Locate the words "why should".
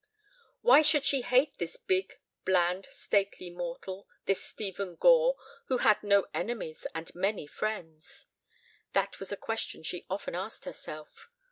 0.61-1.05